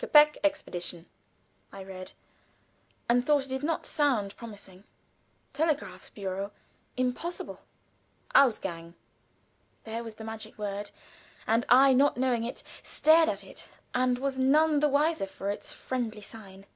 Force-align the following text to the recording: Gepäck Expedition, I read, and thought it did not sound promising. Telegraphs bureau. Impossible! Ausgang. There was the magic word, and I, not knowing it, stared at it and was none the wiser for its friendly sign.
Gepäck 0.00 0.38
Expedition, 0.42 1.06
I 1.70 1.84
read, 1.84 2.12
and 3.08 3.24
thought 3.24 3.44
it 3.46 3.50
did 3.50 3.62
not 3.62 3.86
sound 3.86 4.36
promising. 4.36 4.82
Telegraphs 5.52 6.10
bureau. 6.10 6.50
Impossible! 6.96 7.60
Ausgang. 8.34 8.94
There 9.84 10.02
was 10.02 10.16
the 10.16 10.24
magic 10.24 10.58
word, 10.58 10.90
and 11.46 11.64
I, 11.68 11.92
not 11.94 12.16
knowing 12.16 12.42
it, 12.42 12.64
stared 12.82 13.28
at 13.28 13.44
it 13.44 13.68
and 13.94 14.18
was 14.18 14.36
none 14.36 14.80
the 14.80 14.88
wiser 14.88 15.28
for 15.28 15.48
its 15.48 15.72
friendly 15.72 16.22
sign. 16.22 16.66